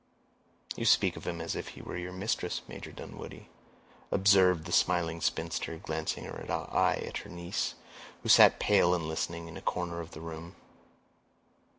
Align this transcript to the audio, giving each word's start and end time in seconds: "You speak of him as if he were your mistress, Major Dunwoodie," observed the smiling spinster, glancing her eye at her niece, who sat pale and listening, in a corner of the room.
"You 0.75 0.85
speak 0.85 1.15
of 1.15 1.27
him 1.27 1.39
as 1.39 1.55
if 1.55 1.67
he 1.69 1.81
were 1.83 1.95
your 1.95 2.11
mistress, 2.11 2.63
Major 2.67 2.91
Dunwoodie," 2.91 3.49
observed 4.11 4.65
the 4.65 4.71
smiling 4.71 5.21
spinster, 5.21 5.77
glancing 5.77 6.23
her 6.23 6.43
eye 6.51 7.03
at 7.05 7.17
her 7.17 7.29
niece, 7.29 7.75
who 8.23 8.29
sat 8.29 8.59
pale 8.59 8.95
and 8.95 9.05
listening, 9.07 9.47
in 9.47 9.57
a 9.57 9.61
corner 9.61 9.99
of 9.99 10.09
the 10.09 10.21
room. 10.21 10.55